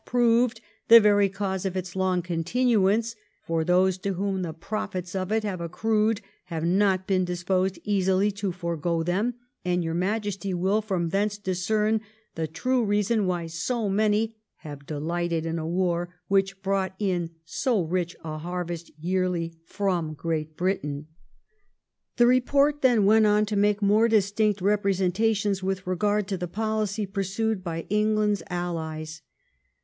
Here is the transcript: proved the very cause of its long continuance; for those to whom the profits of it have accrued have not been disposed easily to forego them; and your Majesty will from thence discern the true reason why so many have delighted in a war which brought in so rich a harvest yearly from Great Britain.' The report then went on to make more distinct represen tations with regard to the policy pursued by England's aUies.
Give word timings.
proved 0.03 0.61
the 0.87 0.99
very 0.99 1.29
cause 1.29 1.63
of 1.63 1.77
its 1.77 1.95
long 1.95 2.23
continuance; 2.23 3.15
for 3.45 3.63
those 3.63 3.99
to 3.99 4.13
whom 4.13 4.41
the 4.41 4.51
profits 4.51 5.13
of 5.13 5.31
it 5.31 5.43
have 5.43 5.61
accrued 5.61 6.21
have 6.45 6.65
not 6.65 7.05
been 7.05 7.23
disposed 7.23 7.77
easily 7.83 8.31
to 8.31 8.51
forego 8.51 9.03
them; 9.03 9.35
and 9.63 9.83
your 9.83 9.93
Majesty 9.93 10.55
will 10.55 10.81
from 10.81 11.09
thence 11.09 11.37
discern 11.37 12.01
the 12.33 12.47
true 12.47 12.83
reason 12.83 13.27
why 13.27 13.45
so 13.45 13.87
many 13.87 14.35
have 14.55 14.87
delighted 14.87 15.45
in 15.45 15.59
a 15.59 15.67
war 15.67 16.15
which 16.27 16.63
brought 16.63 16.95
in 16.97 17.29
so 17.45 17.83
rich 17.83 18.15
a 18.23 18.39
harvest 18.39 18.89
yearly 18.97 19.53
from 19.67 20.15
Great 20.15 20.57
Britain.' 20.57 21.05
The 22.17 22.25
report 22.25 22.81
then 22.81 23.05
went 23.05 23.27
on 23.27 23.45
to 23.45 23.55
make 23.55 23.83
more 23.83 24.07
distinct 24.07 24.61
represen 24.61 25.11
tations 25.11 25.61
with 25.61 25.85
regard 25.85 26.27
to 26.29 26.37
the 26.37 26.47
policy 26.47 27.05
pursued 27.05 27.63
by 27.63 27.85
England's 27.87 28.41
aUies. 28.49 29.21